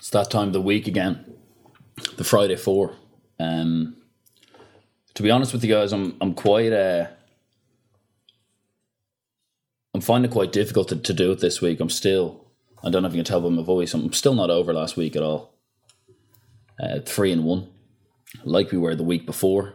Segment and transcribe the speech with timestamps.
[0.00, 1.34] It's that time of the week again,
[2.16, 2.96] the Friday four.
[3.38, 3.96] Um,
[5.12, 7.06] to be honest with you guys, I'm I'm quite uh,
[9.92, 11.80] I'm finding it quite difficult to, to do it this week.
[11.80, 12.46] I'm still
[12.82, 13.92] I don't know if you can tell by my voice.
[13.92, 15.52] I'm still not over last week at all.
[16.82, 17.68] Uh, three and one,
[18.42, 19.74] like we were the week before,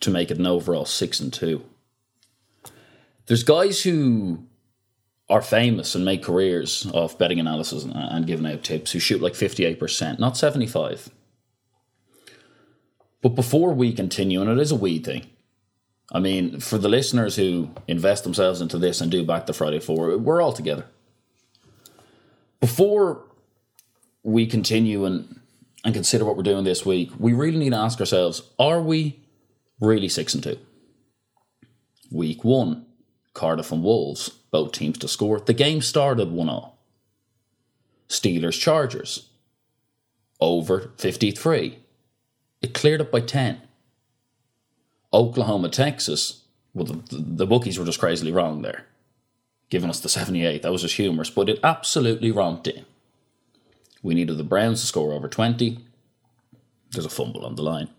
[0.00, 1.64] to make it an overall six and two.
[3.26, 4.44] There's guys who
[5.28, 9.20] are famous and make careers off betting analysis and, and giving out tips who shoot
[9.20, 11.10] like 58%, not 75.
[13.22, 15.26] But before we continue, and it is a we thing,
[16.12, 19.80] I mean, for the listeners who invest themselves into this and do back the Friday
[19.80, 20.86] Four, we're all together.
[22.60, 23.24] Before
[24.22, 25.40] we continue and,
[25.84, 29.18] and consider what we're doing this week, we really need to ask ourselves are we
[29.80, 30.58] really six and two?
[32.12, 32.86] Week one,
[33.34, 35.38] Cardiff and Wolves, both teams to score.
[35.38, 36.72] The game started 1 0.
[38.08, 39.28] Steelers Chargers,
[40.40, 41.78] over 53.
[42.62, 43.60] It cleared up by 10.
[45.12, 46.40] Oklahoma Texas,
[46.72, 48.86] well, the, the bookies were just crazily wrong there,
[49.68, 50.62] giving us the 78.
[50.62, 52.86] That was just humorous, but it absolutely romped in.
[54.02, 55.80] We needed the Browns to score over 20.
[56.92, 57.90] There's a fumble on the line.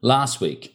[0.00, 0.74] Last week,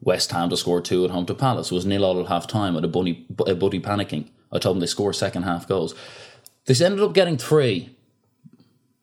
[0.00, 2.74] West Ham to score two at home to Palace was nil all at half time
[2.74, 4.28] with a buddy, a buddy panicking.
[4.50, 5.94] I told them they score second half goals.
[6.66, 7.94] They ended up getting three.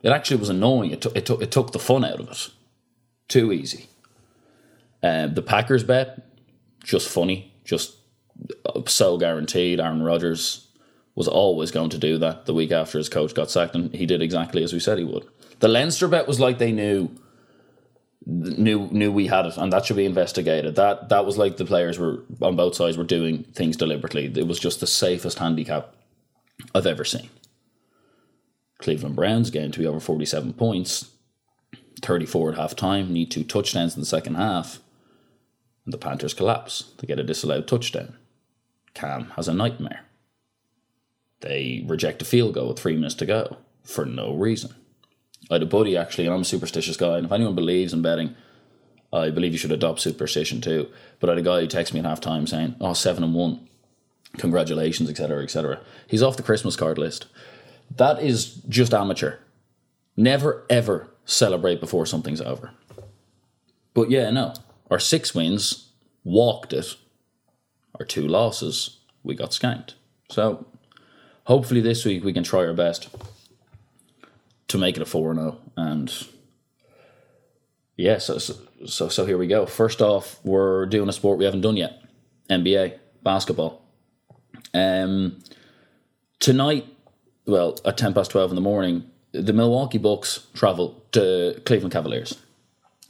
[0.01, 0.91] It actually was annoying.
[0.91, 2.49] It, took it, took, it took the fun out of it.
[3.27, 3.87] Too easy.
[5.03, 6.25] Uh, the Packers bet,
[6.83, 7.95] just funny, just
[8.85, 9.79] so guaranteed.
[9.79, 10.67] Aaron Rodgers
[11.15, 14.05] was always going to do that the week after his coach got sacked, and he
[14.05, 15.25] did exactly as we said he would.
[15.59, 17.09] The Leinster bet was like they knew
[18.27, 20.75] knew knew we had it, and that should be investigated.
[20.75, 24.25] That that was like the players were on both sides were doing things deliberately.
[24.25, 25.95] It was just the safest handicap
[26.75, 27.29] I've ever seen.
[28.79, 31.11] Cleveland Browns game to be over forty seven points,
[32.01, 33.13] thirty four at half time.
[33.13, 34.79] Need two touchdowns in the second half,
[35.85, 36.91] and the Panthers collapse.
[36.97, 38.17] They get a disallowed touchdown.
[38.93, 40.03] Cam has a nightmare.
[41.39, 44.73] They reject a field goal with three minutes to go for no reason.
[45.49, 47.17] I had a buddy actually, and I'm a superstitious guy.
[47.17, 48.35] And if anyone believes in betting,
[49.13, 50.89] I believe you should adopt superstition too.
[51.19, 53.33] But I had a guy who texted me at half time saying, "Oh, seven and
[53.33, 53.67] one,
[54.37, 57.25] congratulations, etc., etc." He's off the Christmas card list.
[57.95, 59.37] That is just amateur.
[60.17, 62.71] Never ever celebrate before something's over.
[63.93, 64.53] But yeah, no,
[64.91, 65.91] our six wins
[66.23, 66.95] walked it.
[67.99, 69.93] Our two losses, we got skanked.
[70.29, 70.67] So
[71.45, 73.09] hopefully this week we can try our best
[74.67, 75.57] to make it a 4 0.
[75.75, 76.27] And
[77.95, 79.65] yeah, so, so, so here we go.
[79.65, 82.01] First off, we're doing a sport we haven't done yet
[82.49, 83.83] NBA, basketball.
[84.73, 85.39] Um,
[86.39, 86.85] tonight,
[87.45, 92.37] well, at 10 past 12 in the morning, the Milwaukee Bucks travel to Cleveland Cavaliers.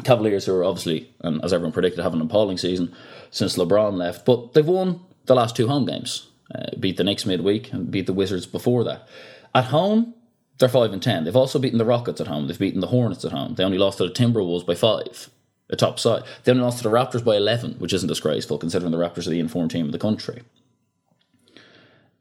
[0.04, 2.94] Cavaliers, who are obviously, and as everyone predicted, have an appalling season
[3.32, 6.30] since LeBron left, but they've won the last two home games.
[6.54, 9.08] Uh, beat the Knicks midweek and beat the Wizards before that.
[9.54, 10.14] At home,
[10.58, 11.24] they're five and ten.
[11.24, 12.48] They've also beaten the Rockets at home.
[12.48, 13.56] They've beaten the Hornets at home.
[13.56, 15.30] They only lost to the Timberwolves by five,
[15.70, 16.24] a top side.
[16.44, 19.32] They only lost to the Raptors by eleven, which isn't disgraceful considering the Raptors are
[19.32, 20.42] the informed team of the country.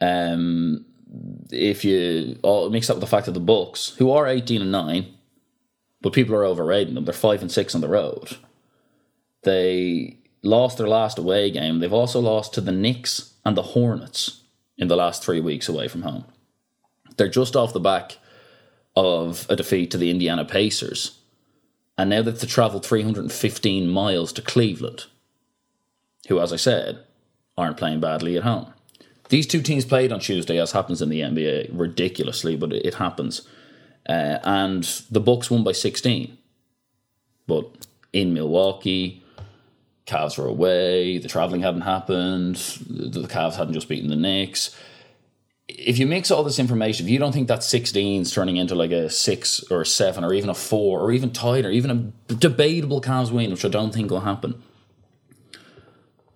[0.00, 0.84] Um,
[1.50, 2.38] if you
[2.70, 5.14] mix up with the fact that the Bucks, who are eighteen and nine,
[6.02, 7.04] but people are overrating them.
[7.04, 8.36] They're five and six on the road.
[9.42, 11.78] They lost their last away game.
[11.78, 14.42] They've also lost to the Knicks and the Hornets
[14.76, 16.24] in the last three weeks away from home.
[17.16, 18.18] They're just off the back
[18.96, 21.18] of a defeat to the Indiana Pacers.
[21.98, 25.04] And now they have to travel 315 miles to Cleveland,
[26.28, 27.04] who, as I said,
[27.56, 28.72] aren't playing badly at home.
[29.28, 33.42] These two teams played on Tuesday, as happens in the NBA, ridiculously, but it happens.
[34.08, 36.36] Uh, and the Bucks won by 16.
[37.46, 39.24] But in Milwaukee,
[40.06, 42.56] Cavs were away, the travelling hadn't happened,
[42.88, 44.76] the Cavs hadn't just beaten the Knicks
[45.68, 48.74] if you mix all this information, if you don't think that 16 is turning into
[48.74, 52.34] like a six or a seven or even a four or even tighter, even a
[52.34, 54.62] debatable Cavs win, which I don't think will happen,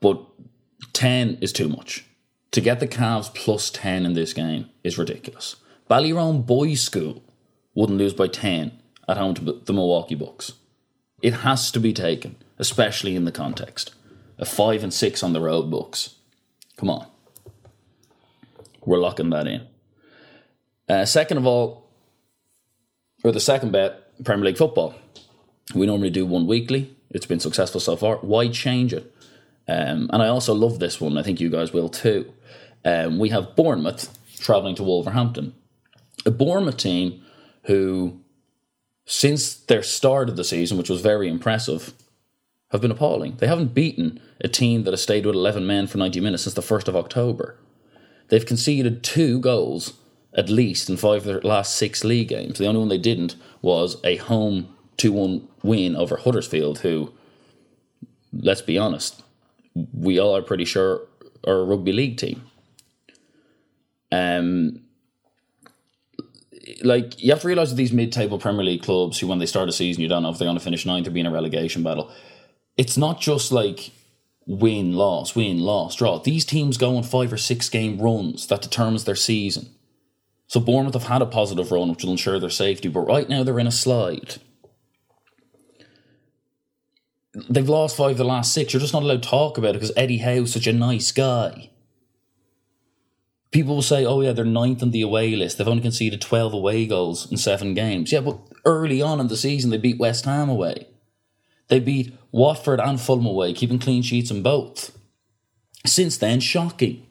[0.01, 0.21] but
[0.93, 2.05] 10 is too much.
[2.53, 5.57] To get the Cavs plus 10 in this game is ridiculous.
[5.89, 7.23] Ballyrone Boys School
[7.75, 8.73] wouldn't lose by 10
[9.09, 10.55] at home to the Milwaukee Bucks.
[11.23, 13.95] It has to be taken, especially in the context.
[14.39, 16.17] A 5 and 6 on the road Bucks.
[16.77, 17.07] Come on.
[18.85, 19.67] We're locking that in.
[20.89, 21.89] Uh, second of all,
[23.23, 24.95] or the second bet, Premier League football.
[25.75, 26.97] We normally do one weekly.
[27.11, 28.17] It's been successful so far.
[28.17, 29.15] Why change it?
[29.69, 31.17] Um, and I also love this one.
[31.17, 32.33] I think you guys will too.
[32.85, 35.55] Um, we have Bournemouth travelling to Wolverhampton.
[36.27, 37.23] A Bournemouth team
[37.65, 38.21] who,
[39.05, 41.93] since their start of the season, which was very impressive,
[42.71, 43.37] have been appalling.
[43.37, 46.55] They haven't beaten a team that has stayed with 11 men for 90 minutes since
[46.55, 47.57] the 1st of October.
[48.31, 49.95] They've conceded two goals
[50.35, 52.59] at least in five of their last six league games.
[52.59, 57.13] The only one they didn't was a home 2 1 win over Huddersfield, who,
[58.33, 59.23] let's be honest,
[59.93, 61.03] we all are pretty sure
[61.47, 62.43] are a rugby league team.
[64.13, 64.83] Um,
[66.83, 69.69] like you have to realize that these mid-table Premier League clubs, who when they start
[69.69, 71.31] a season, you don't know if they're going to finish ninth or be in a
[71.31, 72.11] relegation battle.
[72.77, 73.91] It's not just like
[74.47, 76.19] win, loss, win, loss, draw.
[76.19, 79.71] These teams go on five or six game runs that determines their season.
[80.47, 83.45] So Bournemouth have had a positive run, which will ensure their safety, but right now
[83.45, 84.37] they're in a slide.
[87.49, 88.73] They've lost five of the last six.
[88.73, 91.71] You're just not allowed to talk about it because Eddie Howe's such a nice guy.
[93.53, 95.59] People will say, oh, yeah, they're ninth on the away list.
[95.59, 98.13] They've only conceded 12 away goals in seven games.
[98.13, 100.89] Yeah, but early on in the season, they beat West Ham away.
[101.71, 104.97] They beat Watford and Fulham away, keeping clean sheets in both.
[105.87, 107.07] Since then, shocking.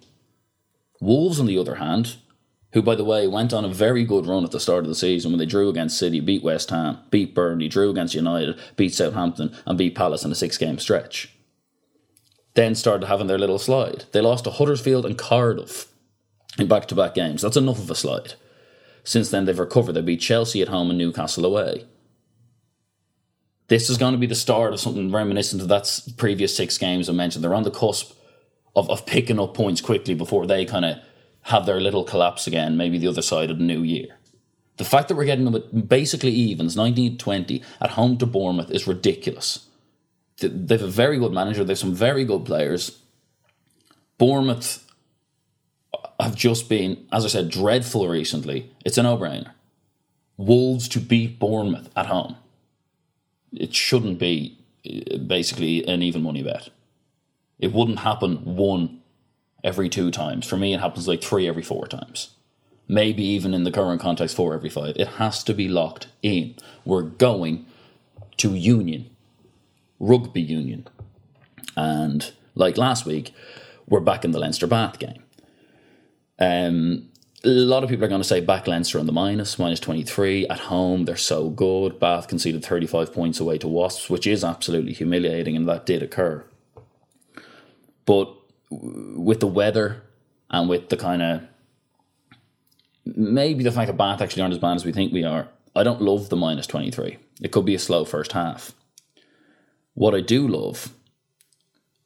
[1.01, 2.17] Wolves, on the other hand,
[2.73, 4.95] who, by the way, went on a very good run at the start of the
[4.95, 8.94] season when they drew against City, beat West Ham, beat Burnley, drew against United, beat
[8.94, 11.33] Southampton, and beat Palace in a six game stretch.
[12.53, 14.06] Then started having their little slide.
[14.11, 15.88] They lost to Huddersfield and Cardiff
[16.57, 17.41] in back to back games.
[17.41, 18.33] That's enough of a slide.
[19.06, 19.94] Since then, they've recovered.
[19.94, 21.85] They beat Chelsea at home and Newcastle away.
[23.69, 27.07] This is going to be the start of something reminiscent of that previous six games
[27.07, 27.44] I mentioned.
[27.44, 28.13] They're on the cusp
[28.75, 30.98] of, of picking up points quickly before they kind of
[31.44, 34.18] have their little collapse again, maybe the other side of the new year.
[34.77, 38.71] The fact that we're getting them at basically evens, 19 20, at home to Bournemouth
[38.71, 39.68] is ridiculous.
[40.42, 43.00] They've a very good manager, they've some very good players.
[44.18, 44.89] Bournemouth
[45.94, 48.71] uh, have just been, as I said, dreadful recently.
[48.83, 49.51] It's a no brainer.
[50.38, 52.36] Wolves to beat Bournemouth at home.
[53.53, 56.69] It shouldn't be uh, basically an even money bet.
[57.59, 59.01] It wouldn't happen one
[59.63, 60.47] every two times.
[60.47, 62.29] For me, it happens like three every four times.
[62.87, 64.95] Maybe even in the current context, four every five.
[64.95, 66.55] It has to be locked in.
[66.85, 67.65] We're going
[68.37, 69.09] to Union,
[69.99, 70.87] Rugby Union.
[71.75, 73.33] And like last week,
[73.87, 75.23] we're back in the Leinster Bath game.
[76.39, 77.08] Um,
[77.44, 80.47] a lot of people are going to say back Leinster on the minus, minus 23.
[80.47, 82.00] At home, they're so good.
[82.00, 86.44] Bath conceded 35 points away to Wasps, which is absolutely humiliating, and that did occur.
[88.06, 88.33] But
[88.69, 90.03] with the weather
[90.50, 91.41] and with the kind of
[93.06, 95.83] maybe the fact that Bath actually aren't as bad as we think we are, I
[95.83, 97.18] don't love the minus 23.
[97.42, 98.74] It could be a slow first half.
[99.94, 100.94] What I do love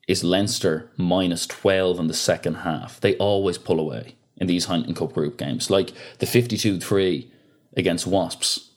[0.07, 3.00] is Leinster minus 12 in the second half.
[3.00, 7.31] They always pull away in these Heineken Cup group games, like the 52 3
[7.77, 8.71] against Wasps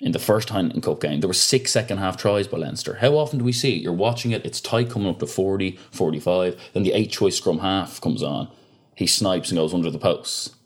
[0.00, 1.20] in the first Heineken Cup game.
[1.20, 2.94] There were six second half tries by Leinster.
[2.94, 3.82] How often do we see it?
[3.82, 7.58] You're watching it, it's tight coming up to 40, 45, then the eight choice scrum
[7.58, 8.48] half comes on.
[8.96, 10.56] He snipes and goes under the posts.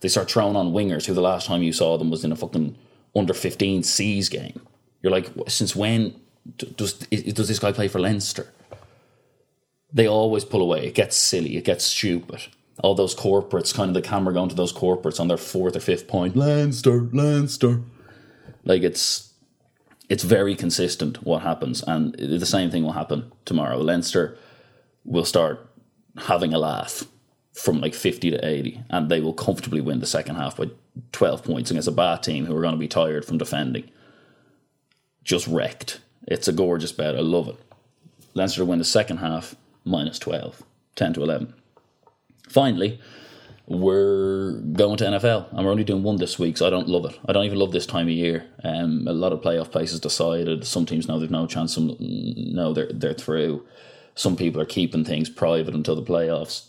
[0.00, 2.36] They start throwing on wingers who the last time you saw them was in a
[2.36, 2.76] fucking
[3.14, 4.60] under 15 C's game.
[5.02, 6.20] You're like, since when
[6.56, 8.52] does, does this guy play for Leinster?
[9.92, 10.86] They always pull away.
[10.86, 11.56] It gets silly.
[11.56, 12.48] It gets stupid
[12.78, 15.80] all those corporates, kind of the camera going to those corporates on their fourth or
[15.80, 16.36] fifth point.
[16.36, 17.82] Leinster, Leinster.
[18.64, 19.32] Like it's
[20.08, 23.78] it's very consistent what happens, and the same thing will happen tomorrow.
[23.78, 24.36] Leinster
[25.04, 25.68] will start
[26.16, 27.04] having a laugh
[27.52, 30.70] from like 50 to 80 and they will comfortably win the second half by
[31.12, 33.90] 12 points against a bad team who are going to be tired from defending
[35.22, 37.56] just wrecked it's a gorgeous bet i love it
[38.34, 40.62] leinster win the second half minus 12
[40.96, 41.52] 10 to 11
[42.52, 43.00] Finally,
[43.66, 47.04] we're going to NFL, and we're only doing one this week, so I don't love
[47.06, 47.18] it.
[47.26, 48.44] I don't even love this time of year.
[48.62, 50.66] Um, a lot of playoff places decided.
[50.66, 51.74] Some teams know they've no chance.
[51.74, 53.64] Some know they're they're through.
[54.14, 56.68] Some people are keeping things private until the playoffs.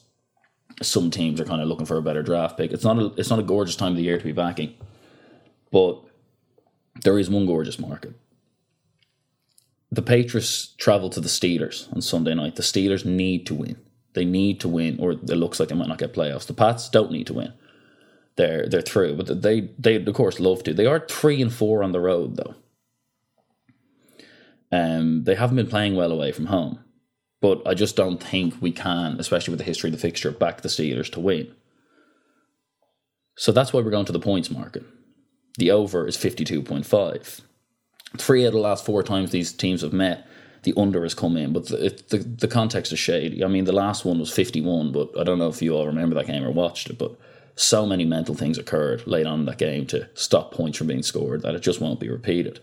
[0.81, 2.71] Some teams are kind of looking for a better draft pick.
[2.71, 4.73] It's not a it's not a gorgeous time of the year to be backing,
[5.71, 5.99] but
[7.03, 8.13] there is one gorgeous market.
[9.91, 12.55] The Patriots travel to the Steelers on Sunday night.
[12.55, 13.77] The Steelers need to win.
[14.13, 16.46] They need to win, or it looks like they might not get playoffs.
[16.46, 17.53] The Pats don't need to win.
[18.36, 20.74] They're they're through, but they they of course love to.
[20.74, 22.55] They are three and four on the road though.
[24.72, 26.79] Um, they haven't been playing well away from home,
[27.41, 30.62] but I just don't think we can, especially with the history of the fixture, back
[30.62, 31.53] the Steelers to win.
[33.36, 34.84] So that's why we're going to the points market.
[35.58, 37.41] The over is fifty two point five.
[38.17, 40.27] Three out of the last four times these teams have met,
[40.63, 43.43] the under has come in, but the, the, the context is shady.
[43.43, 46.15] I mean, the last one was 51, but I don't know if you all remember
[46.15, 47.17] that game or watched it, but
[47.55, 51.03] so many mental things occurred late on in that game to stop points from being
[51.03, 52.60] scored that it just won't be repeated.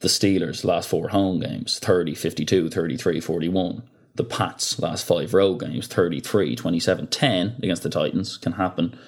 [0.00, 3.82] The Steelers' last four home games 30, 52, 33, 41.
[4.14, 8.98] The Pats' last five road games 33, 27, 10 against the Titans can happen,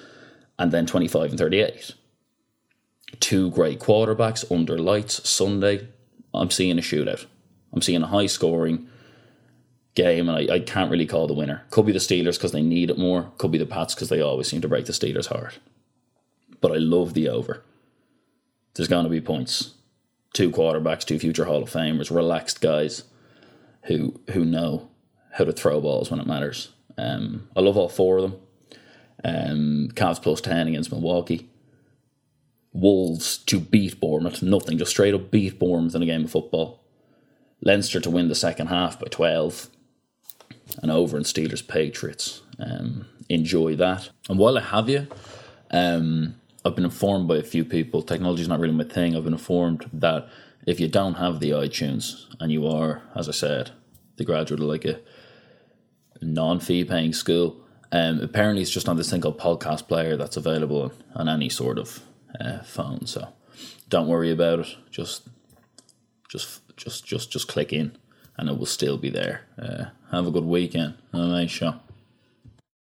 [0.59, 1.93] and then 25 and 38.
[3.19, 5.87] Two great quarterbacks under lights Sunday.
[6.33, 7.25] I'm seeing a shootout.
[7.73, 8.87] I'm seeing a high scoring
[9.95, 11.63] game, and I, I can't really call the winner.
[11.69, 13.31] Could be the Steelers because they need it more.
[13.37, 15.59] Could be the Pats because they always seem to break the Steelers' heart.
[16.59, 17.63] But I love the over.
[18.73, 19.73] There's going to be points.
[20.33, 23.03] Two quarterbacks, two future Hall of Famers, relaxed guys
[23.83, 24.89] who who know
[25.33, 26.69] how to throw balls when it matters.
[26.97, 28.41] Um, I love all four of them.
[29.23, 31.49] Um, Cavs plus 10 against Milwaukee.
[32.73, 34.41] Wolves to beat Bournemouth.
[34.41, 36.80] Nothing, just straight up beat Bournemouth in a game of football.
[37.61, 39.69] Leinster to win the second half by 12
[40.81, 42.41] and over in Steelers Patriots.
[42.59, 44.09] Um, enjoy that.
[44.29, 45.07] And while I have you,
[45.71, 48.01] um, I've been informed by a few people.
[48.01, 49.15] Technology is not really my thing.
[49.15, 50.27] I've been informed that
[50.67, 53.71] if you don't have the iTunes and you are, as I said,
[54.17, 54.99] the graduate of like a
[56.21, 57.57] non-fee paying school,
[57.91, 61.77] um, apparently it's just on this thing called Podcast Player that's available on any sort
[61.77, 62.01] of
[62.39, 63.05] uh, phone.
[63.07, 63.33] So
[63.89, 64.75] don't worry about it.
[64.91, 65.27] Just,
[66.29, 67.95] just, just, just, just click in,
[68.37, 69.41] and it will still be there.
[69.61, 70.95] Uh, have a good weekend.
[71.13, 71.75] A nice show.